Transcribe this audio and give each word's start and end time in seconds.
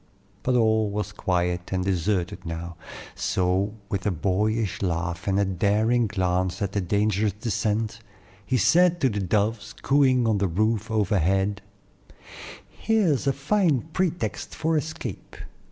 But 0.41 0.55
all 0.55 0.89
was 0.89 1.11
quiet 1.11 1.71
and 1.71 1.85
deserted 1.85 2.43
now; 2.43 2.75
so, 3.13 3.75
with 3.87 4.03
a 4.07 4.09
boyish 4.09 4.81
laugh 4.81 5.27
and 5.27 5.39
a 5.39 5.45
daring 5.45 6.07
glance 6.07 6.59
at 6.59 6.71
the 6.71 6.81
dangerous 6.81 7.33
descent, 7.33 7.99
he 8.43 8.57
said 8.57 8.99
to 9.01 9.09
the 9.09 9.19
doves 9.19 9.75
cooing 9.83 10.27
on 10.27 10.39
the 10.39 10.47
roof 10.47 10.89
overhead: 10.89 11.61
"Here's 12.67 13.27
a 13.27 13.31
fine 13.33 13.89
pretext 13.93 14.55
for 14.55 14.75
escape. 14.75 15.35